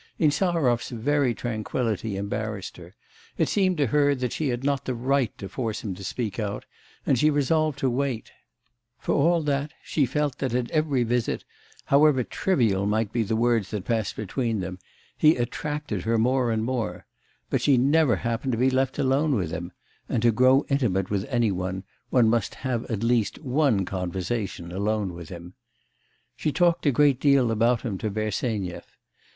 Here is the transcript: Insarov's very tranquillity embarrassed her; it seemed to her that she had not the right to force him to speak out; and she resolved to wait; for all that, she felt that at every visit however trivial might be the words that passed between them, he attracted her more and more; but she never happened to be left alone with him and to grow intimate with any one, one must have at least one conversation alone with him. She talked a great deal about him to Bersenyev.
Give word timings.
Insarov's 0.17 0.89
very 0.89 1.35
tranquillity 1.35 2.17
embarrassed 2.17 2.77
her; 2.77 2.95
it 3.37 3.47
seemed 3.47 3.77
to 3.77 3.85
her 3.85 4.15
that 4.15 4.31
she 4.33 4.47
had 4.49 4.63
not 4.63 4.85
the 4.85 4.95
right 4.95 5.31
to 5.37 5.47
force 5.47 5.81
him 5.83 5.93
to 5.93 6.03
speak 6.03 6.39
out; 6.39 6.65
and 7.05 7.19
she 7.19 7.29
resolved 7.29 7.77
to 7.77 7.87
wait; 7.87 8.31
for 8.97 9.13
all 9.13 9.43
that, 9.43 9.73
she 9.83 10.07
felt 10.07 10.39
that 10.39 10.55
at 10.55 10.71
every 10.71 11.03
visit 11.03 11.45
however 11.85 12.23
trivial 12.23 12.87
might 12.87 13.13
be 13.13 13.21
the 13.21 13.35
words 13.35 13.69
that 13.69 13.85
passed 13.85 14.15
between 14.15 14.59
them, 14.59 14.79
he 15.15 15.35
attracted 15.35 16.01
her 16.01 16.17
more 16.17 16.49
and 16.49 16.63
more; 16.65 17.05
but 17.51 17.61
she 17.61 17.77
never 17.77 18.15
happened 18.15 18.53
to 18.53 18.57
be 18.57 18.71
left 18.71 18.97
alone 18.97 19.35
with 19.35 19.51
him 19.51 19.71
and 20.09 20.23
to 20.23 20.31
grow 20.31 20.65
intimate 20.67 21.11
with 21.11 21.25
any 21.29 21.51
one, 21.51 21.83
one 22.09 22.27
must 22.27 22.55
have 22.55 22.83
at 22.89 23.03
least 23.03 23.37
one 23.43 23.85
conversation 23.85 24.71
alone 24.71 25.13
with 25.13 25.29
him. 25.29 25.53
She 26.35 26.51
talked 26.51 26.87
a 26.87 26.91
great 26.91 27.19
deal 27.19 27.51
about 27.51 27.81
him 27.83 27.99
to 27.99 28.09
Bersenyev. 28.09 28.87